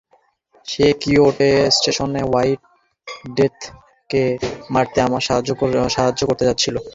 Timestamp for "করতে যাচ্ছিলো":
6.29-6.79